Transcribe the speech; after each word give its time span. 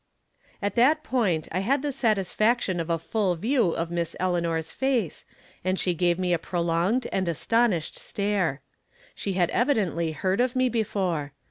At 0.63 0.73
that 0.77 1.03
point 1.03 1.47
I 1.51 1.59
had 1.59 1.83
the 1.83 1.91
satisfaction 1.91 2.79
of 2.79 2.89
a 2.89 2.97
full 2.97 3.35
view 3.35 3.69
of 3.69 3.91
Miss 3.91 4.15
Eleanor's 4.19 4.71
face, 4.71 5.25
and 5.63 5.77
she 5.79 5.93
gave 5.93 6.17
me 6.17 6.33
a 6.33 6.39
prolonged 6.39 7.05
and 7.11 7.27
astonished 7.27 7.99
stare. 7.99 8.63
She 9.13 9.33
had 9.33 9.51
evi 9.51 9.75
dently 9.75 10.15
heard 10.15 10.41
of 10.41 10.55
me 10.55 10.69
before. 10.69 11.33